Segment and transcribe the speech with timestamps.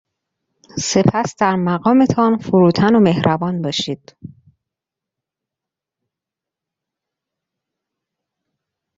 [0.89, 4.17] سپس در مقامتان فروتن و مهربان باشید.